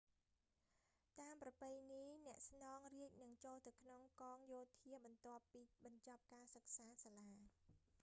[1.19, 7.33] តាមប្រពៃណី អ្នកស្នងរាជនឹងចូលទៅក្នុងកងយោធាបន្ទាប់ពីបញ្ចប់ការសិក្សាសាលា